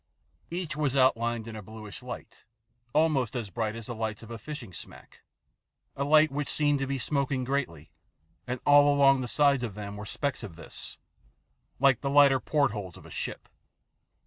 [0.49, 2.43] Each was outlined in a bluish light
[2.91, 4.73] almost as 84 THE PLATTNER STORY AND OTHERS bright as the lights of a fishing
[4.73, 5.21] smack,
[5.95, 7.91] a light which seemed to be smoking greatly,
[8.47, 10.97] and all along the sides of them were specks of this,
[11.79, 13.47] like the lighter portholes of a ship.